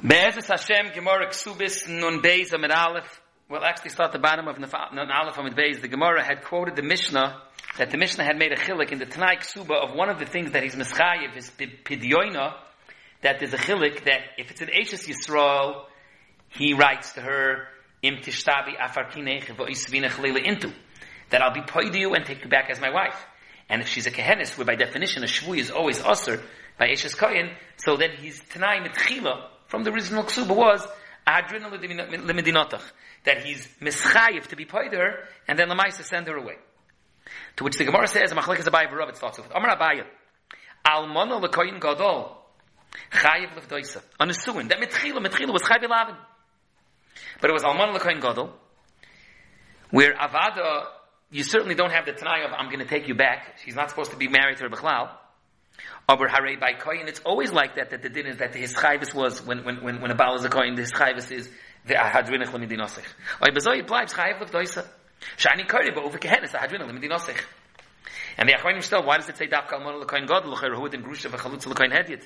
Be'ezus 0.00 0.48
Hashem, 0.48 0.94
Gemara 0.94 1.28
Ksubis, 1.28 1.86
Nun 1.86 2.22
Beis, 2.22 2.54
Amid 2.54 2.70
Aleph. 2.70 3.20
Well, 3.50 3.62
actually 3.62 3.90
start 3.90 4.12
the 4.12 4.18
bottom 4.18 4.48
of 4.48 4.58
Nun 4.58 5.10
Aleph, 5.10 5.36
Amid 5.36 5.54
Beis. 5.54 5.82
The 5.82 5.88
Gemara 5.88 6.24
had 6.24 6.42
quoted 6.44 6.76
the 6.76 6.82
Mishnah, 6.82 7.42
that 7.76 7.90
the 7.90 7.98
Mishnah 7.98 8.24
had 8.24 8.38
made 8.38 8.52
a 8.52 8.56
chilik 8.56 8.90
in 8.90 8.98
the 8.98 9.04
Tanai 9.04 9.36
Ksuba 9.36 9.70
of 9.70 9.94
one 9.94 10.08
of 10.08 10.18
the 10.18 10.24
things 10.24 10.52
that 10.52 10.62
he's 10.62 10.74
mischayiv, 10.74 11.36
is 11.36 11.50
pidyoina, 11.50 12.54
that 13.20 13.38
there's 13.38 13.52
a 13.52 13.58
chilik 13.58 14.04
that 14.04 14.20
if 14.38 14.50
it's 14.50 14.62
an 14.62 14.68
Eishes 14.68 15.06
Yisrael, 15.06 15.84
he 16.48 16.72
writes 16.72 17.12
to 17.12 17.20
her, 17.20 17.68
Im 18.00 18.16
tishtabi 18.16 18.78
afarkinech 18.80 19.44
v'oisvina 19.44 20.08
chalila 20.08 20.42
intu. 20.42 20.72
That 21.28 21.42
I'll 21.42 21.52
be 21.52 21.60
paid 21.60 21.94
you 21.94 22.14
and 22.14 22.24
take 22.24 22.42
you 22.42 22.48
back 22.48 22.70
as 22.70 22.80
my 22.80 22.90
wife. 22.90 23.26
And 23.68 23.82
if 23.82 23.88
she's 23.88 24.06
a 24.06 24.10
kehenis, 24.10 24.56
where 24.56 24.64
by 24.64 24.74
definition 24.74 25.22
a 25.22 25.26
shvui 25.26 25.58
is 25.58 25.70
always 25.70 25.98
usr 25.98 26.42
by 26.78 26.88
Eshes 26.88 27.14
Koyin, 27.14 27.54
so 27.76 27.98
then 27.98 28.12
he's 28.18 28.40
Tanai 28.48 28.80
mitchila, 28.80 29.48
from 29.72 29.84
the 29.84 29.90
original 29.90 30.22
ksuba 30.22 30.54
was 30.54 30.86
adrin 31.26 31.62
that 33.24 33.38
he's 33.42 33.66
mischayiv 33.80 34.46
to 34.48 34.54
be 34.54 34.66
paid 34.66 34.92
her 34.92 35.24
and 35.48 35.58
then 35.58 35.68
lamaisa 35.70 36.04
send 36.04 36.26
her 36.28 36.36
away. 36.36 36.56
To 37.56 37.64
which 37.64 37.78
the 37.78 37.84
Gemara 37.84 38.06
says, 38.06 38.34
"Machlekas 38.34 38.68
Abaye 38.68 38.90
v'Rav." 38.90 39.08
It 39.08 39.16
starts 39.16 39.38
with 39.38 39.50
Amar 39.50 39.74
Abaye, 39.74 40.04
Almona 40.86 41.40
lekoyin 41.40 41.80
gadol 41.80 42.36
chayiv 43.12 43.54
levdoisa. 43.54 44.02
On 44.20 44.28
a 44.28 44.34
suin 44.34 44.68
that 44.68 44.78
mitchila 44.78 45.26
mitchila 45.26 45.54
was 45.54 45.62
chayiv 45.62 45.88
lavin, 45.88 46.18
but 47.40 47.48
it 47.48 47.54
was 47.54 47.64
Almona 47.64 47.98
lekoyin 47.98 48.20
gadol, 48.20 48.52
where 49.88 50.12
avada 50.12 50.84
you 51.30 51.44
certainly 51.44 51.74
don't 51.74 51.92
have 51.92 52.04
the 52.04 52.12
tanai 52.12 52.44
of 52.44 52.52
I'm 52.52 52.66
going 52.66 52.80
to 52.80 52.84
take 52.84 53.08
you 53.08 53.14
back. 53.14 53.56
She's 53.64 53.74
not 53.74 53.88
supposed 53.88 54.10
to 54.10 54.18
be 54.18 54.28
married 54.28 54.58
to 54.58 54.64
her 54.64 54.68
bichlal. 54.68 55.08
Aber 56.08 56.28
Hare 56.28 56.56
by 56.58 56.74
Koyin, 56.74 57.08
it's 57.08 57.20
always 57.20 57.52
like 57.52 57.76
that, 57.76 57.90
that 57.90 58.02
the 58.02 58.08
din 58.08 58.26
is 58.26 58.38
that 58.38 58.54
his 58.54 58.74
chayvis 58.74 59.14
was, 59.14 59.44
when, 59.44 59.64
when, 59.64 59.82
when, 59.82 60.00
when 60.00 60.10
a 60.10 60.14
Baal 60.14 60.34
is 60.34 60.44
a 60.44 60.48
Koyin, 60.48 60.76
his 60.76 60.92
chayvis 60.92 61.30
is, 61.30 61.48
the 61.84 61.94
ahadrinach 61.94 62.48
lemidinosich. 62.48 63.06
Oy 63.42 63.52
bezoi 63.52 63.86
bleibs 63.86 64.12
chayiv 64.12 64.40
lev 64.40 64.50
doisa. 64.50 64.86
Shani 65.36 65.68
kori, 65.68 65.90
but 65.90 66.04
over 66.04 66.18
kehenis, 66.18 66.50
ahadrinach 66.50 66.90
lemidinosich. 66.90 67.42
And 68.38 68.48
the 68.48 68.54
Achronim 68.54 68.82
still, 68.82 69.04
why 69.04 69.18
does 69.18 69.28
it 69.28 69.36
say 69.36 69.46
daf 69.46 69.68
kalmon 69.68 70.02
lekoyin 70.02 70.26
god, 70.26 70.44
lechoyer 70.44 70.76
huid 70.76 70.94
in 70.94 71.02
grusha 71.02 71.28
v'chalutza 71.28 71.72
lekoyin 71.72 71.92
hedyet? 71.92 72.24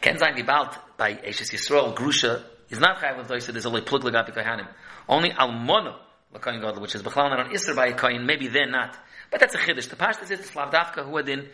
Ken 0.00 0.16
zayin 0.16 0.36
dibalt 0.36 0.76
by 0.96 1.14
Eshes 1.14 1.52
Yisrael, 1.52 1.94
grusha, 1.94 2.44
is 2.68 2.78
not 2.78 2.98
chayiv 2.98 3.18
lev 3.18 3.28
doisa, 3.28 3.52
there's 3.52 3.66
only 3.66 3.80
plug 3.80 4.02
legapi 4.02 4.36
kohanim. 4.36 4.68
Only 5.08 5.30
almono 5.30 5.96
lekoyin 6.34 6.60
god, 6.60 6.78
which 6.78 6.94
is 6.94 7.02
b'chlal 7.02 7.30
not 7.30 7.46
on 7.46 7.52
Isser 7.52 7.74
by 7.74 7.86
a 7.88 7.94
koyin, 7.94 8.24
maybe 8.26 8.48
then 8.48 8.70
not. 8.72 8.96
But 9.30 9.40
that's 9.40 9.54
a 9.54 9.58
chiddush. 9.58 9.88
The 9.88 9.96
pashtas 9.96 10.30
is 10.30 10.40
the 10.40 10.44
slav 10.44 10.70
dafka 10.70 10.98
huadin, 10.98 11.48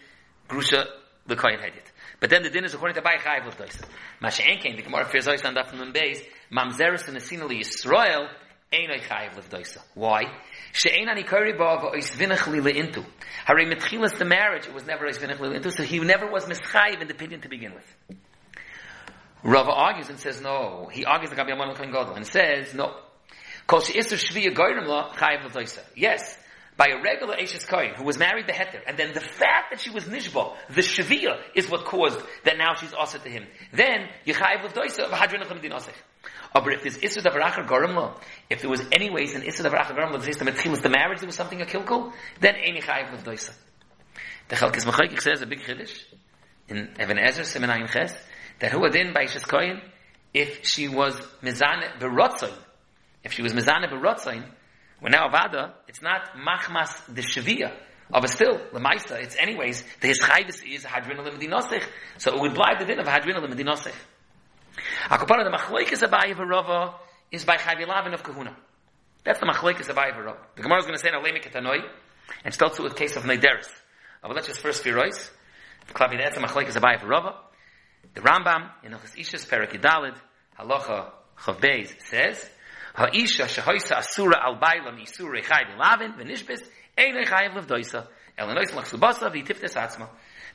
grusha 0.52 0.84
the 1.26 1.36
kohen 1.36 1.58
hedit. 1.58 1.84
But 2.20 2.30
then 2.30 2.42
the 2.42 2.50
din 2.50 2.64
is 2.64 2.74
according 2.74 2.94
to 2.94 3.02
Bai 3.02 3.16
Chayv 3.16 3.48
of 3.48 3.56
Doisa. 3.56 3.84
Masha 4.20 4.42
Enkein, 4.42 4.76
the 4.76 4.82
Gemara 4.82 5.06
fears 5.06 5.26
Doisa 5.26 5.52
Mamzeres 6.52 7.08
and 7.08 7.16
Asinali 7.16 7.60
Yisrael, 7.60 8.28
Einoi 8.72 9.36
of 9.36 9.50
Doisa. 9.50 9.78
Why? 9.94 10.22
She'ein 10.72 11.08
ani 11.08 11.24
kari 11.24 11.52
ba 11.52 11.78
v'ois 11.78 12.16
vinach 12.16 12.46
lila 12.46 12.70
intu. 12.70 13.04
Hare 13.44 13.66
mitchilas 13.66 14.16
the 14.18 14.24
marriage, 14.24 14.66
it 14.66 14.72
was 14.72 14.86
never 14.86 15.06
ois 15.06 15.18
vinach 15.18 15.40
lila 15.40 15.56
intu, 15.56 15.70
so 15.70 15.82
he 15.82 15.98
never 15.98 16.30
was 16.30 16.44
mischayiv 16.46 17.00
in 17.00 17.08
the 17.08 17.14
opinion 17.14 17.40
to 17.40 17.48
begin 17.48 17.74
with. 17.74 18.18
Rava 19.42 19.72
argues 19.72 20.08
and 20.08 20.20
says 20.20 20.40
no. 20.40 20.88
He 20.92 21.04
argues 21.04 21.30
the 21.30 21.36
Gabi 21.36 21.52
Amon 21.52 21.76
and 22.16 22.26
says 22.26 22.72
no. 22.72 22.94
Kol 23.66 23.80
she'isr 23.80 24.16
shviya 24.16 24.54
goyrim 24.54 24.86
chayiv 25.14 25.50
Doisa. 25.52 25.80
Yes, 25.96 26.38
by 26.82 26.88
a 26.88 27.00
regular 27.00 27.36
Ashes 27.38 27.64
Kohen 27.64 27.94
who 27.94 28.02
was 28.02 28.18
married 28.18 28.48
to 28.48 28.52
Heter, 28.52 28.80
and 28.88 28.98
then 28.98 29.12
the 29.14 29.20
fact 29.20 29.70
that 29.70 29.80
she 29.80 29.90
was 29.90 30.04
Nishba, 30.06 30.56
the 30.68 30.80
Shavia, 30.80 31.38
is 31.54 31.70
what 31.70 31.84
caused 31.84 32.18
that 32.42 32.58
now 32.58 32.74
she's 32.74 32.92
also 32.92 33.18
to 33.18 33.28
him. 33.28 33.46
Then, 33.72 34.08
Yechayiv 34.26 34.64
of 34.64 34.74
Doisa, 34.74 35.08
V'hadrin 35.08 35.44
Lechem 35.44 35.62
Dinosech. 35.62 35.94
But 36.52 36.72
if 36.72 36.82
there's 36.82 36.98
Isra 36.98 37.22
Davarachar 37.22 37.68
Gorim 37.68 38.18
if 38.50 38.62
there 38.62 38.70
was 38.70 38.82
any 38.90 39.10
ways 39.10 39.32
in 39.32 39.42
Isra 39.42 39.70
Davarachar 39.70 39.96
Gorim 39.96 40.12
the 40.18 40.24
system 40.24 40.46
the 40.46 40.90
marriage, 40.90 41.20
there 41.20 41.28
was 41.28 41.36
something 41.36 41.62
a 41.62 41.66
kilkul, 41.66 42.12
then 42.40 42.56
Ein 42.56 42.74
Yechayiv 42.74 43.14
of 43.14 43.22
Doisa. 43.22 43.52
The 44.48 44.56
Chalkis 44.56 44.84
Machayik 44.84 45.20
says 45.20 45.40
a 45.40 45.46
big 45.46 45.60
Chiddush, 45.60 46.02
in 46.66 46.96
Evan 46.98 47.16
Ezer, 47.16 47.42
Seminayin 47.42 47.88
Ches, 47.92 48.12
that 48.58 48.72
who 48.72 48.84
adin 48.84 49.12
by 49.12 49.22
Ashes 49.22 49.44
Kohen, 49.44 49.80
if 50.34 50.66
she 50.66 50.88
was 50.88 51.14
Mizane 51.42 51.96
Berotzain, 52.00 52.54
if 53.22 53.34
she 53.34 53.42
was 53.42 53.52
Mizane 53.52 53.88
Berotzain, 53.88 54.44
when 55.02 55.10
now 55.10 55.28
Avada, 55.28 55.72
it's 55.88 56.00
not 56.00 56.36
Machmas 56.36 57.12
the 57.12 57.22
Shavia. 57.22 57.72
But 58.08 58.30
still, 58.30 58.56
Lemaisa, 58.72 59.20
it's 59.20 59.36
anyways, 59.36 59.82
the 60.00 60.06
his 60.06 60.20
chayvis 60.20 60.62
is 60.64 60.84
Hadrin 60.84 61.18
Limdinosich. 61.18 61.84
So 62.18 62.36
it 62.36 62.40
would 62.40 62.54
blind 62.54 62.80
the 62.80 62.84
din 62.84 63.00
of 63.00 63.06
Hadrin 63.06 63.34
Limdinosich. 63.34 63.94
Akopana, 65.08 65.42
the 65.42 65.58
Machlekes 65.58 66.06
Abayi 66.06 66.38
Rava 66.38 66.94
is 67.32 67.44
by 67.44 67.56
Chavilavin 67.56 68.14
of 68.14 68.22
Kahuna. 68.22 68.56
That's 69.24 69.40
the 69.40 69.46
Machlekes 69.46 69.92
Abayi 69.92 70.16
Rava. 70.16 70.38
The 70.54 70.62
Gemara 70.62 70.78
is 70.78 70.86
going 70.86 70.96
to 70.96 71.02
say 71.02 71.08
in 71.08 71.14
Alemi 71.14 71.42
Ketanoi, 71.42 71.78
and 72.44 72.54
starts 72.54 72.78
with 72.78 72.94
case 72.94 73.16
of 73.16 73.24
Neideris. 73.24 73.68
Uh, 74.22 74.28
but 74.28 74.36
let's 74.36 74.46
just 74.46 74.60
first 74.60 74.84
Firois. 74.84 75.30
Klavi, 75.88 76.18
that's 76.22 76.36
the 76.36 76.42
Machlekes 76.46 76.78
Abayi 76.78 77.02
Rava. 77.02 77.38
The 78.14 78.20
Rambam, 78.20 78.70
in 78.84 78.92
Ochis 78.92 79.16
Ishas, 79.16 79.48
Perakidalid, 79.48 80.14
Halacha 80.56 81.10
Chavbeis, 81.38 82.00
says, 82.02 82.48
Ha'isha 82.94 83.44
shehoisa 83.44 83.96
asura 83.96 84.38
al 84.44 84.58
bailam 84.58 85.00
isura 85.00 85.40
echayv 85.42 85.76
lavin 85.78 86.12
v'nishbis 86.14 86.62
ein 86.98 87.14
echayv 87.14 87.54
levdoisa 87.54 88.06
el 88.36 88.48
enois 88.48 88.70
lachsubasa 88.72 89.30
v'yitiftes 89.30 89.74
atzma. 89.76 90.08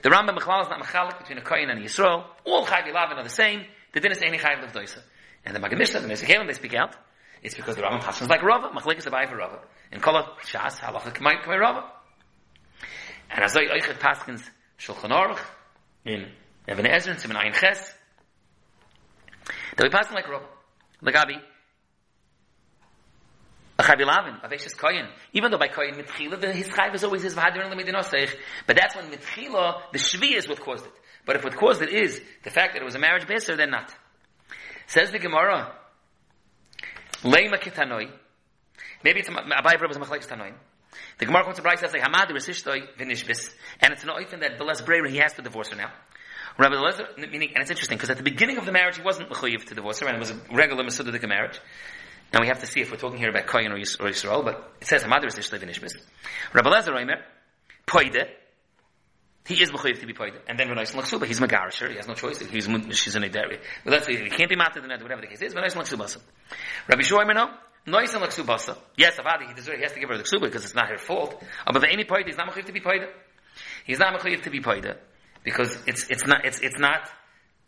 The 0.03 0.09
Rambam 0.09 0.37
Mechlal 0.37 0.61
is 0.61 0.69
not 0.69 0.79
mechalik 0.79 1.17
between 1.17 1.39
a 1.39 1.41
Kohen 1.41 1.69
and 1.69 1.83
Yisrael. 1.83 2.25
All 2.45 2.65
chayv 2.65 2.93
lavin 2.93 3.17
are 3.17 3.23
the 3.23 3.29
same. 3.29 3.65
The 3.93 3.99
din 3.99 4.11
is 4.11 4.21
ein 4.21 4.33
echayv 4.33 4.63
levdoisa. 4.63 5.01
And 5.45 5.55
the 5.55 5.59
Maggid 5.59 5.79
Mishneh, 5.79 6.01
the 6.01 6.07
Mesikalim, 6.07 6.45
they 6.45 6.53
speak 6.53 6.75
out. 6.75 6.95
It's 7.41 7.55
because 7.55 7.75
the 7.75 7.81
Rambam 7.81 8.01
passes 8.01 8.27
like 8.27 8.43
Rava, 8.43 8.69
machlik 8.69 8.97
is 8.97 9.07
a 9.07 9.09
for 9.09 9.37
Rava. 9.37 9.59
And 9.91 10.01
kol 10.01 10.21
shas 10.43 10.79
halacha 10.79 11.13
k'may 11.13 11.43
k'may 11.43 11.59
Rava. 11.59 11.91
And 13.31 13.43
as 13.43 13.55
I 13.57 13.61
Eichet 13.65 13.99
Paskins 13.99 14.47
Shulchan 14.79 15.09
Aruch 15.09 15.39
in 16.05 16.31
Even 16.69 16.85
HaEzer 16.85 17.11
and 17.11 17.19
Simon 17.19 17.37
Ayin 17.37 17.53
Ches, 17.53 17.93
that 19.75 19.83
we 19.83 19.89
pass 19.89 20.11
like 20.11 20.27
Rava. 20.27 20.45
Lagabi, 21.01 21.37
a 21.37 21.41
chavilavin, 23.87 24.43
a 24.43 24.49
veshes 24.49 24.75
koyin. 24.75 25.07
Even 25.33 25.51
though 25.51 25.57
by 25.57 25.67
koyin 25.67 25.95
mitchila, 25.95 26.39
the 26.39 26.51
his 26.51 26.67
chayv 26.67 26.93
is 26.93 27.03
always 27.03 27.23
his 27.23 27.35
v'hadirin 27.35 27.71
lemedinosech. 27.71 28.35
But 28.65 28.75
that's 28.75 28.95
when 28.95 29.09
mitchila, 29.09 29.91
the 29.93 29.99
shvi 29.99 30.35
is 30.35 30.47
what 30.47 30.59
caused 30.59 30.85
it. 30.85 30.93
But 31.25 31.37
if 31.37 31.43
what 31.43 31.55
caused 31.55 31.81
it 31.81 31.89
is 31.89 32.21
the 32.43 32.49
fact 32.49 32.73
that 32.73 32.81
it 32.81 32.85
was 32.85 32.95
a 32.95 32.99
marriage 32.99 33.25
beser, 33.25 33.55
then 33.55 33.71
not. 33.71 33.93
Says 34.87 35.11
the 35.11 35.19
Gemara, 35.19 35.73
leima 37.23 37.59
kitanoi. 37.59 38.09
Maybe 39.03 39.19
it's 39.19 39.29
a 39.29 39.31
Abai 39.31 39.75
a 39.75 39.99
machlekes 39.99 40.27
tanoim. 40.27 40.53
The 41.19 41.25
Gemara 41.25 41.43
comes 41.43 41.57
to 41.57 41.61
Bryce 41.61 41.79
says 41.79 41.91
Hamad 41.91 42.29
resishtoi 42.31 42.95
v'nishbis, 42.97 43.53
and 43.81 43.93
it's 43.93 44.03
an 44.03 44.09
oifen 44.09 44.41
that 44.41 44.57
the 44.57 44.63
less 44.63 44.81
braver 44.81 45.07
he 45.07 45.17
has 45.17 45.33
to 45.33 45.41
divorce 45.41 45.69
her 45.69 45.75
now. 45.75 45.91
Rabbi 46.57 46.75
Lezer, 46.75 47.17
meaning, 47.17 47.49
and 47.53 47.61
it's 47.61 47.69
interesting 47.69 47.97
because 47.97 48.09
at 48.09 48.17
the 48.17 48.23
beginning 48.23 48.57
of 48.57 48.65
the 48.65 48.71
marriage 48.71 48.97
he 48.97 49.03
wasn't 49.03 49.29
mechuyev 49.29 49.65
to 49.65 49.75
divorce 49.75 49.99
her, 49.99 50.07
and 50.07 50.15
it 50.15 50.19
was 50.19 50.31
a 50.31 50.39
regular 50.51 50.83
mesudah 50.83 51.27
marriage. 51.27 51.59
Now 52.33 52.41
we 52.41 52.47
have 52.47 52.59
to 52.59 52.67
see 52.67 52.81
if 52.81 52.91
we're 52.91 52.97
talking 52.97 53.19
here 53.19 53.29
about 53.29 53.47
Koyin 53.47 53.71
or, 53.71 53.77
Yis- 53.77 53.97
or 53.99 54.07
Yisrael, 54.07 54.43
but 54.43 54.73
it 54.81 54.87
says 54.87 55.03
Hamadar 55.03 55.27
is 55.27 55.35
Ishlev 55.35 55.63
in 55.63 55.69
Ishbis. 55.69 55.93
Rabbi 56.53 56.69
Lezer 56.69 56.89
Oimer, 56.89 57.21
Poide, 57.85 58.27
he 59.47 59.61
is 59.61 59.71
mechuyev 59.71 60.01
to 60.01 60.05
be 60.05 60.13
poide. 60.13 60.37
And 60.47 60.59
then 60.59 60.67
Renais 60.67 60.93
Laksuba, 60.93 61.25
he's 61.25 61.39
Megarisher, 61.39 61.89
he 61.89 61.95
has 61.95 62.07
no 62.07 62.15
choice, 62.15 62.39
he's, 62.39 62.67
she's 62.97 63.15
in 63.15 63.23
a 63.23 63.29
dairy. 63.29 63.59
But 63.85 63.93
let's 63.93 64.05
see, 64.05 64.17
he 64.17 64.29
can't 64.29 64.49
be 64.49 64.57
matter 64.57 64.81
than 64.81 64.89
that, 64.89 65.01
whatever 65.01 65.21
the 65.21 65.27
case 65.27 65.41
is, 65.41 65.53
Renais 65.53 65.73
Laksubasa. 65.73 66.17
Rabbi 66.89 67.01
Shoimer 67.01 67.33
no, 67.33 67.47
Nois 67.87 68.13
and 68.13 68.23
Laksubasa. 68.23 68.77
Yes, 68.97 69.17
Avadi, 69.17 69.47
he 69.47 69.53
deserves, 69.53 69.77
he 69.77 69.83
has 69.83 69.93
to 69.93 69.99
give 70.01 70.09
her 70.09 70.17
the 70.17 70.23
Ksuba 70.23 70.41
because 70.41 70.65
it's 70.65 70.75
not 70.75 70.89
her 70.89 70.97
fault. 70.97 71.41
Uh, 71.65 71.71
but 71.71 71.79
the 71.79 71.89
any 71.89 72.03
poide, 72.03 72.25
he's 72.25 72.35
not 72.35 72.49
mechuyev 72.49 72.65
to 72.65 72.73
be 72.73 72.81
poide. 72.81 73.07
He's 73.85 73.99
not 73.99 74.19
mechuyev 74.19 74.43
to 74.43 74.49
be 74.49 74.59
poide. 74.59 74.97
Because 75.45 75.77
it's, 75.87 76.09
it's 76.09 76.27
not, 76.27 76.43
it's, 76.43 76.59
it's 76.59 76.77
not, 76.77 77.09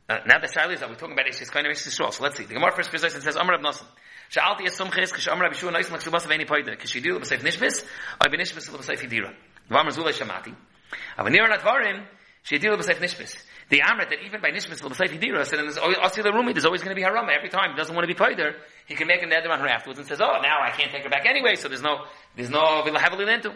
uh, 0.10 0.18
now 0.26 0.40
the 0.40 0.48
Shaila 0.48 0.74
is 0.74 0.80
that 0.80 0.90
we're 0.90 0.96
talking 0.96 1.14
about 1.14 1.28
Eishis 1.28 1.52
Koin 1.52 1.60
and 1.60 1.68
Eishis 1.68 1.94
Yisrael. 1.94 2.12
So 2.12 2.24
let's 2.24 2.36
see. 2.36 2.46
The 2.46 2.56
Gemara 2.56 2.76
first 2.76 2.90
says 2.90 3.14
it 3.14 3.22
says, 3.22 3.38
Amr 3.38 3.60
Rab 3.62 3.76
She 4.30 4.40
alti 4.40 4.66
es 4.66 4.76
sumchis, 4.76 5.14
kish 5.14 5.28
Amr 5.28 5.44
Rab 5.44 5.54
Yishua 5.54 5.72
noisim 5.72 5.92
laksu 5.92 6.10
basa 6.10 6.28
v'eni 6.28 6.48
poida, 6.48 6.66
do 6.66 6.72
yidu 6.72 7.20
l'basayf 7.20 7.42
nishbis, 7.42 7.86
oy 8.26 8.30
b'nishbis 8.32 8.74
l'basayf 8.74 9.08
yidira. 9.08 9.32
V'amr 9.70 9.92
Zulei 9.92 10.14
Shamati. 10.14 10.56
Ava 11.16 11.30
nira 11.30 11.48
natvarim, 11.48 12.08
shidu 12.44 12.74
l'basayf 12.74 12.98
nishbis. 12.98 13.38
The 13.70 13.84
Amr 13.84 14.06
that 14.10 14.18
even 14.26 14.42
by 14.42 14.50
nishbis 14.50 14.84
l'basayf 14.84 15.10
yidira, 15.10 15.46
said 15.46 15.60
there's 15.60 15.78
always 15.78 16.16
the 16.16 16.34
Rumi, 16.34 16.54
there's 16.54 16.66
always 16.66 16.82
going 16.82 16.96
to 16.96 17.00
be 17.00 17.06
harama. 17.06 17.30
Every 17.38 17.50
time 17.50 17.74
he 17.74 17.78
doesn't 17.78 17.94
want 17.94 18.10
to 18.10 18.12
be 18.12 18.20
poida, 18.20 18.56
he 18.88 18.96
can 18.96 19.06
make 19.06 19.22
an 19.22 19.32
edder 19.32 19.52
on 19.52 19.60
her 19.60 19.68
afterwards 19.68 20.00
and 20.00 20.08
says, 20.08 20.20
oh, 20.22 20.42
now 20.42 20.58
I 20.64 20.72
can't 20.72 20.92
take 20.92 21.04
her 21.04 21.10
back 21.10 21.28
anyway, 21.28 21.54
so 21.54 21.68
there's 21.68 21.84
no, 21.84 22.06
there's 22.36 22.50
no 22.50 22.82
v'lahavali 22.82 23.32
into. 23.32 23.54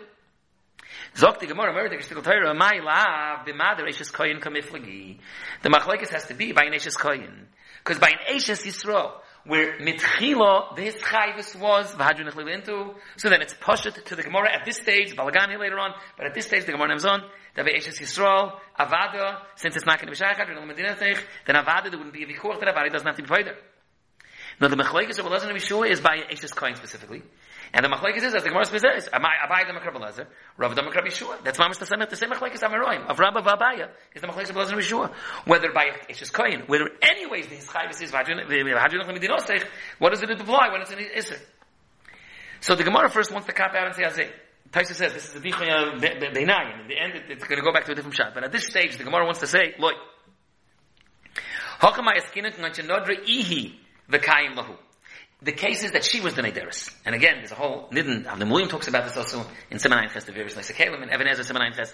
Zok 1.15 1.39
the 1.39 1.45
Gemara 1.45 1.73
Meredith 1.73 2.09
Geshtikal 2.09 2.23
Torah 2.23 2.53
my 2.55 2.79
lav 2.83 3.45
b'mader 3.45 3.87
Eishes 3.87 4.11
Koyin 4.11 4.39
kamiflagi 4.41 5.19
the 5.61 5.69
Machlekes 5.69 6.09
has 6.09 6.25
to 6.25 6.33
be 6.33 6.53
by 6.53 6.63
an 6.63 6.73
Eishes 6.73 6.97
Koyin 6.97 7.45
because 7.83 7.99
by 7.99 8.09
an 8.09 8.35
Eishes 8.35 8.65
Yisrael 8.65 9.11
where 9.45 9.77
mitchila, 9.79 10.75
this 10.75 10.95
chayvis 10.95 11.59
was, 11.59 11.93
v'hadru 11.93 12.27
nechlil 12.27 12.51
into, 12.51 12.93
so 13.17 13.29
then 13.29 13.41
it's 13.41 13.53
pushed 13.53 13.83
to 13.83 14.15
the 14.15 14.23
Gemara 14.23 14.51
at 14.53 14.65
this 14.65 14.77
stage, 14.77 15.15
balagani 15.15 15.59
later 15.59 15.77
on, 15.77 15.93
but 16.17 16.25
at 16.25 16.33
this 16.33 16.45
stage 16.45 16.65
the 16.65 16.71
Gemara 16.71 16.87
names 16.87 17.05
on, 17.05 17.21
that 17.55 17.65
Eshes 17.65 17.99
Yisrael, 17.99 18.53
Avada, 18.79 19.41
since 19.55 19.75
it's 19.75 19.85
not 19.85 19.99
going 19.99 20.13
to 20.13 20.17
be 20.17 20.25
Shachar, 20.25 20.47
then 21.45 21.55
Avada, 21.55 21.89
there 21.89 21.97
wouldn't 21.97 22.13
be 22.13 22.23
a 22.23 22.27
Vikuach 22.27 22.59
that 22.61 22.73
Avada 22.73 22.91
doesn't 22.91 23.05
have 23.05 23.17
to 23.17 23.23
be 23.23 23.27
paid. 23.27 23.47
Now 24.59 24.67
the 24.67 24.75
Machlaikis 24.75 25.19
of 25.19 25.25
Elazar 25.25 25.51
Nabishua 25.51 25.89
is 25.89 26.01
by 26.01 26.17
Eshes 26.31 26.55
Kohen 26.55 26.75
specifically. 26.75 27.23
And 27.73 27.83
the 27.83 27.89
Machlaikis 27.89 28.23
is, 28.23 28.35
as 28.35 28.43
the 28.43 28.49
Gemara 28.49 28.65
says, 28.65 29.09
Abai 29.11 29.67
the 29.67 29.73
Makrab 29.73 29.95
Elazar, 29.95 30.27
Rav 30.57 30.75
the 30.75 30.81
Makrab 30.81 31.07
Yeshua. 31.07 31.43
That's 31.43 31.57
Mamash 31.57 31.79
the 31.79 31.85
same, 31.85 31.99
the 32.07 32.15
same 32.15 32.29
Machlaikis 32.29 32.59
Amaroim, 32.59 33.07
of 33.07 33.17
Rabba 33.17 33.41
Vabaya, 33.41 33.89
is 34.13 34.21
the 34.21 34.27
Machlaikis 34.27 34.51
of 34.51 34.55
Elazar 34.55 34.73
Nabishua. 34.73 35.11
Whether 35.45 35.71
by 35.71 35.87
Eshes 36.09 36.31
Kohen, 36.31 36.63
whether 36.67 36.89
anyways 37.01 37.47
the 37.47 37.55
Hischayvis 37.55 38.01
is, 38.03 38.11
what 39.97 40.13
does 40.13 40.21
it 40.21 40.29
apply 40.29 40.69
when 40.71 40.81
it's 40.81 40.91
in 40.91 40.99
Isser? 40.99 41.39
So 42.61 42.75
the 42.75 42.83
Gemara 42.83 43.09
first 43.09 43.31
wants 43.31 43.47
to 43.47 43.53
cop 43.53 43.73
out 43.73 43.87
and 43.87 43.95
say, 43.95 44.03
Azay. 44.03 44.31
Taisa 44.71 44.95
says 44.95 45.13
this 45.13 45.25
is 45.25 45.33
the 45.33 45.39
Dichaya 45.39 45.99
Beinayim. 45.99 46.81
In 46.81 46.87
the 46.87 46.97
end, 46.97 47.13
it's 47.29 47.43
going 47.43 47.59
to 47.59 47.63
go 47.63 47.71
back 47.71 47.85
to 47.85 47.91
a 47.91 47.95
different 47.95 48.15
shot. 48.15 48.33
But 48.33 48.43
at 48.43 48.51
this 48.51 48.65
stage, 48.65 48.97
the 48.97 49.03
Gemara 49.03 49.23
wants 49.23 49.41
to 49.41 49.47
say, 49.47 49.75
Look, 49.77 49.93
Hakama 51.79 52.17
Eskinik 52.17 52.55
Nanchanodra 52.55 53.23
Ihi 53.23 53.82
V'kayim 54.09 54.55
Lahu. 54.55 54.75
The 55.41 55.51
case 55.51 55.83
is 55.83 55.91
that 55.91 56.05
she 56.05 56.21
was 56.21 56.35
the 56.35 56.41
Nederis. 56.41 56.93
And 57.05 57.13
again, 57.13 57.35
there's 57.39 57.51
a 57.51 57.55
whole 57.55 57.89
Nidin, 57.89 58.23
the 58.39 58.45
Mulim 58.45 58.69
talks 58.69 58.87
about 58.87 59.05
this 59.05 59.17
also 59.17 59.45
in 59.69 59.77
Seminayin 59.77 60.09
Chest, 60.11 60.27
the 60.27 60.31
various 60.31 60.55
Nesekalim, 60.55 61.01
and 61.01 61.11
Evan 61.11 61.27
Ezra 61.27 61.43
Seminayin 61.43 61.75
Chest. 61.75 61.93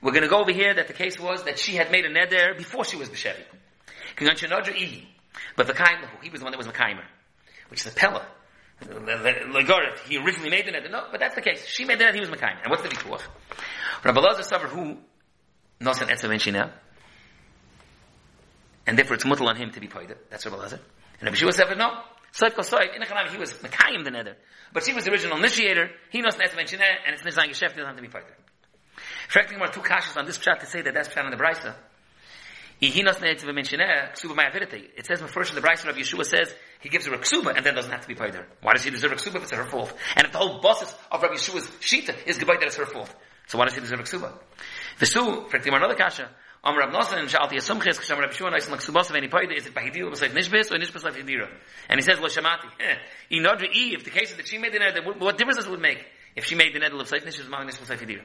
We're 0.00 0.12
going 0.12 0.22
to 0.22 0.28
go 0.28 0.40
over 0.40 0.52
here 0.52 0.72
that 0.74 0.86
the 0.86 0.94
case 0.94 1.18
was 1.18 1.44
that 1.44 1.58
she 1.58 1.74
had 1.74 1.90
made 1.90 2.06
a 2.06 2.08
neder 2.08 2.56
before 2.56 2.84
she 2.84 2.96
was 2.96 3.08
B'Shevi. 3.10 3.44
But 4.16 5.66
V'kayim 5.66 6.00
Lahu, 6.00 6.22
he 6.22 6.30
was 6.30 6.40
the 6.40 6.44
one 6.44 6.52
that 6.52 6.58
was 6.58 6.66
Mekaymer, 6.66 7.04
which 7.68 7.80
is 7.84 7.92
a 7.92 7.94
Pella. 7.94 8.26
Lagorav, 8.82 9.98
he 10.08 10.16
originally 10.18 10.50
made 10.50 10.66
the 10.66 10.72
neder. 10.72 10.90
No, 10.90 11.08
but 11.10 11.20
that's 11.20 11.34
the 11.34 11.42
case. 11.42 11.66
She 11.66 11.84
made 11.84 11.98
the 11.98 12.04
neder, 12.04 12.14
he 12.14 12.20
was 12.20 12.30
Mekayim. 12.30 12.62
And 12.62 12.70
what's 12.70 12.82
the 12.82 12.88
Vikuach? 12.88 13.22
Rabbi 14.04 14.20
Lazar 14.20 14.42
Savar, 14.42 14.68
who 14.68 14.96
knows 15.80 16.00
an 16.00 16.08
Etzav 16.08 16.52
now, 16.52 16.70
and 18.88 18.96
therefore 18.96 19.16
it's 19.16 19.24
mutal 19.24 19.48
on 19.48 19.56
him 19.56 19.70
to 19.70 19.80
be 19.80 19.86
paid. 19.86 20.14
That's 20.30 20.46
Rabbi 20.46 20.56
Lazar. 20.56 20.80
And 21.20 21.24
Rabbi 21.24 21.36
Shua 21.36 21.52
said, 21.52 21.66
no. 21.76 21.90
Soif 22.32 22.54
Kosoif, 22.54 22.96
in 22.96 23.02
Echanam, 23.02 23.28
he 23.30 23.36
was 23.36 23.52
Mekayim 23.52 24.02
the 24.02 24.10
neder. 24.10 24.34
But 24.72 24.84
she 24.84 24.94
was 24.94 25.04
the 25.04 25.12
original 25.12 25.36
initiator. 25.36 25.90
He 26.10 26.22
knows 26.22 26.34
an 26.36 26.40
Etzav 26.40 26.58
and 26.58 27.14
it's 27.14 27.22
Nizang 27.22 27.50
Yeshef, 27.50 27.68
doesn't 27.68 27.84
have 27.84 27.96
to 27.96 28.02
be 28.02 28.08
paid. 28.08 28.22
Fracting 29.28 29.58
more 29.58 29.68
two 29.68 29.80
kashas 29.80 30.16
on 30.16 30.24
this 30.24 30.38
pshat 30.38 30.60
to 30.60 30.66
say 30.66 30.80
that 30.80 30.94
that's 30.94 31.08
pshat 31.08 31.22
on 31.22 31.30
the 31.30 31.36
Brisa. 31.36 31.74
He 32.80 33.02
knows 33.02 33.20
Nes 33.20 33.42
Menshine, 33.42 34.12
Ksuba 34.12 34.36
Mayavirite. 34.36 34.90
It 34.96 35.04
says 35.04 35.20
first 35.20 35.50
in 35.50 35.56
the 35.56 35.60
Bryce 35.60 35.84
of 35.84 35.94
Yeshua 35.96 36.24
says 36.24 36.54
he 36.80 36.88
gives 36.88 37.06
her 37.06 37.14
a 37.14 37.18
ksuba 37.18 37.56
and 37.56 37.66
then 37.66 37.74
doesn't 37.74 37.90
have 37.90 38.06
to 38.06 38.08
be 38.08 38.14
her. 38.14 38.46
Why 38.62 38.72
does 38.72 38.84
he 38.84 38.90
deserve 38.90 39.12
a 39.12 39.16
ksuba 39.16 39.36
if 39.36 39.42
it's 39.42 39.52
her 39.52 39.64
fault? 39.64 39.92
And 40.16 40.26
if 40.26 40.32
the 40.32 40.38
whole 40.38 40.60
basis 40.60 40.94
of 41.10 41.20
Rabbi 41.20 41.34
Yeshua's 41.34 41.66
shita 41.80 42.14
is 42.26 42.38
goodbye 42.38 42.56
that 42.60 42.66
it's 42.66 42.76
her 42.76 42.86
fault, 42.86 43.12
so 43.48 43.58
why 43.58 43.64
does 43.64 43.74
he 43.74 43.80
deserve 43.80 44.00
a 44.00 44.04
ksuba? 44.04 44.32
V'su, 45.00 45.50
for 45.50 45.56
another 45.56 45.96
kasha, 45.96 46.30
Am 46.64 46.76
Rab 46.76 46.88
and 46.92 47.28
Shalti 47.28 47.56
Rab 47.56 48.30
Laksubos 48.30 49.56
is 49.56 49.66
it 49.66 49.74
Nishbis 50.34 50.70
or 50.72 50.78
Nishbis? 50.78 51.48
And 51.88 52.00
he 52.00 52.02
says 52.02 52.18
Lo 52.18 52.26
Shamati. 52.26 52.68
Inodra 53.30 53.72
E. 53.72 53.94
If 53.94 54.04
the 54.04 54.10
case 54.10 54.32
is 54.32 54.36
that 54.36 54.48
she 54.48 54.58
made 54.58 54.72
the 54.72 54.78
neder, 54.78 55.18
what 55.20 55.38
difference 55.38 55.58
does 55.58 55.66
it 55.66 55.80
make 55.80 56.04
if 56.34 56.44
she 56.44 56.56
made 56.56 56.74
the 56.74 56.80
neder 56.80 57.00
of 57.00 57.08
Sayf 57.08 57.24
Nishbis 57.24 57.48
Nishbis 57.48 57.88
Like 57.88 58.00
Hidira? 58.00 58.22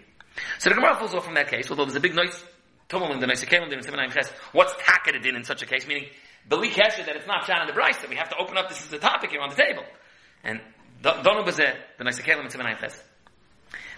So 0.57 0.69
the 0.69 0.75
Gemara 0.75 0.95
falls 0.95 1.13
off 1.13 1.25
from 1.25 1.35
that 1.35 1.47
case, 1.47 1.69
although 1.69 1.85
there's 1.85 1.95
a 1.95 1.99
big 1.99 2.15
noise 2.15 2.43
Tumul 2.89 3.11
in 3.11 3.19
the 3.19 3.27
Noise 3.27 3.45
Kelim 3.45 3.71
in 3.71 3.79
Seminayim 3.79 4.11
Ches. 4.11 4.29
What's 4.51 4.73
takated 4.73 5.25
in 5.25 5.35
in 5.35 5.43
such 5.43 5.61
a 5.61 5.65
case? 5.65 5.87
Meaning 5.87 6.09
the 6.47 6.57
leak 6.57 6.75
that 6.75 7.15
it's 7.15 7.27
not 7.27 7.45
Shan 7.45 7.61
in 7.61 7.67
the 7.67 7.73
Bryce 7.73 7.97
that 7.97 8.09
we 8.09 8.15
have 8.15 8.29
to 8.29 8.37
open 8.37 8.57
up. 8.57 8.69
This 8.69 8.81
is 8.81 8.87
the 8.87 8.99
topic 8.99 9.31
here 9.31 9.41
on 9.41 9.49
the 9.49 9.55
table. 9.55 9.83
And 10.43 10.59
Donu 11.01 11.45
Bazeh 11.45 11.75
the 11.97 12.03
Noise 12.03 12.19
Kelim 12.19 12.45
in 12.45 12.47
Seminayim 12.47 12.79
Ches. 12.79 13.01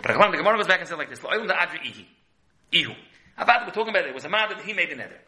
But 0.02 0.14
the 0.14 0.38
Gemara 0.38 0.58
goes 0.58 0.68
back 0.68 0.80
and 0.80 0.88
says 0.88 0.98
like 0.98 1.10
this: 1.10 1.20
Lo'olim 1.20 1.48
the 1.48 1.54
Adri 1.54 1.82
Ihi, 1.84 2.06
Ihu. 2.74 2.94
About 3.38 3.68
we're 3.68 3.74
talking 3.74 3.90
about 3.90 4.06
it, 4.06 4.10
it 4.10 4.16
was 4.16 4.26
a 4.26 4.30
man 4.30 4.50
that 4.50 4.62
he 4.62 4.74
made 4.74 4.90
the 4.90 4.96
nether. 4.96 5.20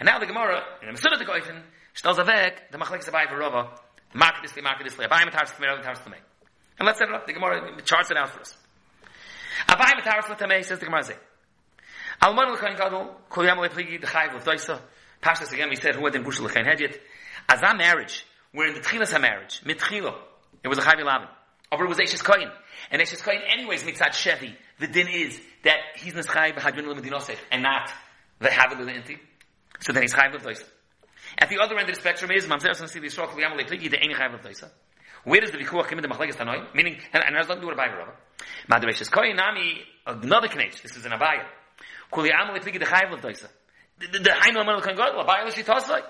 And 0.00 0.06
now 0.06 0.18
the 0.18 0.26
Gemara, 0.26 0.62
in 0.82 0.92
the 0.92 0.98
Mesilat 0.98 1.22
Goifen, 1.22 1.62
stells 1.94 2.18
a 2.18 2.24
weg, 2.24 2.54
the 2.70 2.78
Machlekes 2.78 3.08
Abai 3.08 3.28
for 3.28 3.38
Rava, 3.38 3.70
market 4.14 4.42
this, 4.42 4.62
market 4.62 4.84
this, 4.84 4.94
Abai 4.94 5.22
Matar 5.22 5.46
Stamei, 5.46 5.68
Abai 5.68 5.82
Matar 5.82 5.96
Stamei. 5.96 6.18
And 6.78 6.86
let's 6.86 6.98
set 6.98 7.08
it 7.08 7.14
up. 7.14 7.26
The 7.26 7.32
Gemara 7.32 7.80
charts 7.82 8.10
it 8.10 8.16
out 8.16 8.30
for 8.30 8.40
us. 8.40 8.56
Abai 9.68 10.00
Matar 10.00 10.22
Stamei 10.22 10.64
says 10.64 10.78
the 10.78 10.86
Gemara 10.86 11.04
say, 11.04 11.16
Alman 12.20 12.52
l'kain 12.52 12.76
gadol, 12.76 13.16
kol 13.28 13.44
yam 13.44 13.58
lepligi 13.58 14.00
d'chayv 14.00 14.34
l'toisa. 14.34 14.80
Pashtas 15.22 15.52
again, 15.52 15.68
we 15.70 15.76
said, 15.76 15.94
who 15.94 16.04
had 16.04 16.14
in 16.14 16.24
bushel 16.24 16.46
l'kain 16.46 16.64
hedjet. 16.64 16.98
As 17.48 17.60
a 17.62 17.76
marriage, 17.76 18.26
we're 18.52 18.66
in 18.66 18.74
the 18.74 18.80
tchilas 18.80 19.12
ha-marriage, 19.12 19.62
mitchilo, 19.64 20.14
it 20.62 20.68
was 20.68 20.78
a 20.78 20.82
chayv 20.82 21.04
lavin. 21.04 21.28
Over 21.72 21.84
it 21.84 21.88
was 21.88 21.98
Eishes 21.98 22.22
Koyin. 22.22 22.50
And 22.90 23.00
Eishes 23.00 23.22
Koyin 23.22 23.40
anyways 23.50 23.82
mitzat 23.82 24.10
Shevi. 24.10 24.54
The 24.82 24.88
din 24.88 25.06
is 25.06 25.40
that 25.62 25.78
he's 25.94 26.12
Nischai 26.12 26.52
b'hadrin 26.56 26.88
l'medinosech 26.88 27.38
and 27.52 27.62
not 27.62 27.88
the 28.40 28.48
Havil 28.48 28.78
inti. 28.78 29.16
So 29.78 29.92
then 29.92 30.02
he's 30.02 30.12
Chayv 30.12 30.34
l'toisa. 30.34 30.64
At 31.38 31.50
the 31.50 31.60
other 31.60 31.78
end 31.78 31.88
of 31.88 31.94
the 31.94 32.00
spectrum 32.00 32.32
is 32.32 32.46
Mamzer 32.46 32.74
Sam 32.74 32.88
Sivi 32.88 33.04
Yisrael 33.04 33.28
Kol 33.28 33.38
Yam 33.38 33.52
Lepligi 33.56 33.88
the 33.88 34.02
Ein 34.02 34.10
Chayv 34.10 34.34
l'toisa. 34.34 34.72
Where 35.22 35.40
does 35.40 35.52
the 35.52 35.58
Vikuach 35.58 35.86
come 35.86 36.00
in 36.00 36.02
the 36.02 36.08
Machlekes 36.08 36.34
Tanoi? 36.34 36.74
Meaning, 36.74 36.98
and, 37.12 37.22
and 37.24 37.36
was 37.36 37.46
looking 37.46 37.60
to 37.60 37.66
do 37.68 37.70
it 37.70 37.76
by 37.76 37.86
Rabba. 37.86 38.10
Ma'ad 38.68 38.82
Eishes 38.82 39.08
Koyin 39.08 39.36
Nami, 39.36 39.82
another 40.04 40.48
Knech. 40.48 40.82
This 40.82 40.96
is 40.96 41.06
an 41.06 41.12
Abaya. 41.12 41.44
Kul 42.10 42.26
Yam 42.26 42.48
Lepligi 42.48 42.80
the 42.80 42.86
Chayv 42.86 43.12
l'toisa. 43.12 43.46
The 44.00 44.30
Hainu 44.30 44.62
Amal 44.62 44.80
Kan 44.80 44.96
God, 44.96 45.14
Abaya 45.14 45.46
L'shi 45.46 45.62
Tosai. 45.62 46.02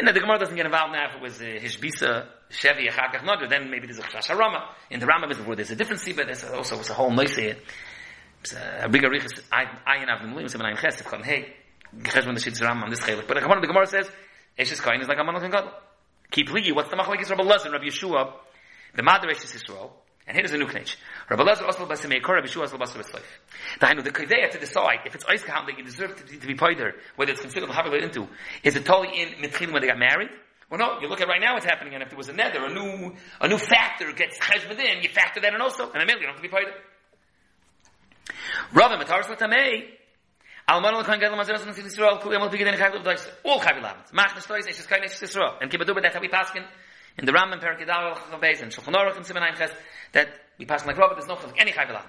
And 0.00 0.08
the 0.08 0.18
Gemara 0.18 0.38
doesn't 0.38 0.56
get 0.56 0.64
involved 0.64 0.94
now 0.94 1.10
if 1.10 1.16
it 1.16 1.20
was 1.20 1.42
uh, 1.42 1.44
Hishbisa, 1.44 2.26
Shevi, 2.50 2.88
Achakach 2.88 3.22
Nodr, 3.22 3.50
then 3.50 3.70
maybe 3.70 3.86
there's 3.86 3.98
a 3.98 4.02
Chash 4.02 4.34
Rama. 4.34 4.70
In 4.88 4.98
the 4.98 5.04
Rama 5.04 5.28
before 5.28 5.54
there's 5.54 5.70
a 5.70 5.76
different 5.76 6.00
Siba, 6.00 6.24
there's 6.24 6.42
also 6.42 6.78
was 6.78 6.88
a 6.88 6.94
whole 6.94 7.10
noise 7.10 7.36
here. 7.36 7.56
A 8.80 8.88
bigger 8.88 9.10
Riches, 9.10 9.34
Ayin 9.52 10.08
Av 10.08 10.22
Nemulim, 10.22 10.46
Semen 10.46 10.72
Ayin 10.72 10.78
Ches, 10.78 11.02
Tzchon, 11.02 11.22
hey, 11.22 11.52
when 11.92 12.02
the 12.02 12.40
Shitz 12.40 12.66
on 12.66 12.88
this 12.88 13.00
Chelik. 13.00 13.28
But 13.28 13.34
the 13.34 13.40
Gemara, 13.42 13.60
the 13.60 13.66
Gemara 13.66 13.86
says, 13.86 14.10
Eshes 14.58 14.80
Koyin 14.80 15.02
is 15.02 15.08
like 15.08 15.18
a 15.18 15.20
Manach 15.20 15.50
God. 15.50 15.70
Keep 16.30 16.48
Ligi, 16.48 16.74
what's 16.74 16.88
the 16.88 16.96
Machlekes 16.96 17.28
Rabbi 17.28 17.42
Lazar, 17.42 17.70
Rabbi 17.70 17.84
Yeshua, 17.84 18.32
the 18.94 19.02
Mother 19.02 19.28
Eshes 19.28 19.54
Yisrael, 19.54 19.90
and 20.30 20.38
here's 20.38 20.52
a 20.52 20.58
new 20.58 20.66
knech. 20.66 20.94
Rabbi 21.28 21.42
also 21.42 21.64
also 21.66 21.86
Yisrael. 21.88 23.22
The 23.80 24.10
Kaveya 24.12 24.52
to 24.52 24.60
decide 24.60 25.00
if 25.04 25.16
it's 25.16 25.24
Ice 25.28 25.42
that 25.42 25.76
you 25.76 25.82
deserve 25.82 26.14
to, 26.14 26.38
to 26.38 26.46
be 26.46 26.54
paid 26.54 26.78
there, 26.78 26.94
whether 27.16 27.32
it's 27.32 27.40
considered 27.40 27.68
Havil 27.68 28.00
into, 28.00 28.28
is 28.62 28.76
it 28.76 28.84
totally 28.84 29.20
in 29.20 29.28
Mitchil 29.42 29.72
when 29.72 29.82
they 29.82 29.88
got 29.88 29.98
married? 29.98 30.28
Well, 30.70 30.78
no, 30.78 31.00
you 31.00 31.08
look 31.08 31.20
at 31.20 31.26
right 31.26 31.40
now 31.40 31.54
what's 31.54 31.66
happening, 31.66 31.94
and 31.94 32.02
if 32.04 32.10
there 32.10 32.16
was 32.16 32.28
a 32.28 32.32
nether, 32.32 32.64
a 32.64 32.72
new, 32.72 33.12
a 33.40 33.48
new 33.48 33.58
factor 33.58 34.12
gets 34.12 34.38
cheshbed 34.38 34.78
in, 34.78 35.02
you 35.02 35.08
factor 35.08 35.40
that 35.40 35.52
in 35.52 35.60
also, 35.60 35.90
and 35.90 36.00
immediately 36.00 36.20
you 36.20 36.26
don't 36.28 36.36
have 36.36 36.44
to 36.44 36.48
be 36.48 36.56
paid. 36.56 36.68
Rabbi, 38.72 39.02
Mataris 39.02 39.28
Gadol 41.18 41.40
and 41.40 42.78
Chayv. 42.78 43.34
All 43.44 43.58
Chayv 43.58 43.82
Yisrael. 45.20 45.60
And 45.60 45.70
in 45.74 46.64
the 47.26 47.32
Ram 47.32 47.52
and 47.52 47.60
Perakidal 47.60 48.14
Chavbeis 48.14 48.62
and 48.62 48.72
Shulchan 48.72 48.94
Aruch 48.94 49.16
and 49.16 49.24
Siman 49.26 49.56
Ches 49.56 49.70
that 50.12 50.28
we 50.58 50.64
pass 50.64 50.86
like 50.86 50.96
Rabbi, 50.96 51.14
there's 51.14 51.26
no 51.26 51.38
any 51.58 51.72
Chayv 51.72 51.88
Lavan. 51.88 52.06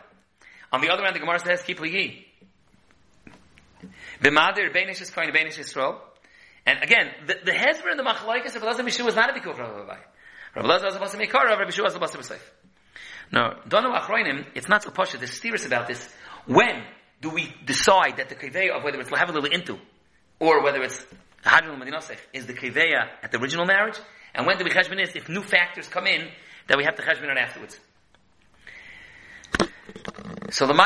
On 0.71 0.81
the 0.81 0.89
other 0.89 1.03
hand, 1.03 1.15
the 1.15 1.19
Gemara 1.19 1.39
says, 1.39 1.61
keep 1.63 1.79
Ligi. 1.79 2.25
The 4.21 4.29
Madir, 4.29 4.73
Beinish 4.73 5.01
is 5.01 5.09
Kain, 5.09 5.31
Beinish 5.31 5.57
Yisrael. 5.57 5.97
And 6.65 6.83
again, 6.83 7.07
the, 7.27 7.35
the 7.43 7.51
Hezber 7.51 7.89
and 7.89 7.99
the 7.99 8.03
Machlaikas 8.03 8.55
of 8.55 8.61
Elazar 8.61 8.81
Mishu 8.81 9.03
was 9.03 9.15
not 9.15 9.29
a 9.29 9.39
Bikuv 9.39 9.57
Rabbi 9.57 9.79
Rabbi. 9.79 9.97
Rabbi 10.55 10.67
Elazar 10.67 10.83
was 10.85 10.93
supposed 10.93 11.11
to 11.13 11.17
make 11.17 11.33
Rabbi 11.33 11.63
Mishu 11.63 11.83
was 11.83 12.27
safe. 12.27 12.51
No, 13.31 13.55
Dono 13.67 13.93
Achroinim, 13.95 14.45
it's 14.55 14.67
not 14.67 14.83
so 14.83 14.91
posh, 14.91 15.13
there's 15.13 15.39
serious 15.41 15.65
about 15.65 15.87
this. 15.87 16.07
When 16.45 16.83
do 17.21 17.29
we 17.29 17.53
decide 17.65 18.17
that 18.17 18.29
the 18.29 18.35
Kaveya 18.35 18.77
of 18.77 18.83
whether 18.83 18.99
it's 18.99 19.09
Lahav 19.09 19.53
into, 19.53 19.79
or 20.39 20.63
whether 20.63 20.81
it's 20.81 21.03
Hadron 21.43 21.79
Madinosef, 21.79 22.17
is 22.33 22.45
the 22.45 22.53
Kaveya 22.53 23.07
at 23.23 23.31
the 23.31 23.39
original 23.39 23.65
marriage? 23.65 23.97
And 24.33 24.47
when 24.47 24.57
do 24.57 24.63
we 24.63 24.69
cheshbon 24.69 25.01
is 25.01 25.15
if 25.15 25.27
new 25.29 25.41
factors 25.41 25.87
come 25.87 26.07
in 26.07 26.29
that 26.67 26.77
we 26.77 26.83
have 26.83 26.95
to 26.95 27.01
cheshbon 27.01 27.29
on 27.29 27.37
afterwards? 27.37 27.79
So 30.51 30.67
the 30.67 30.73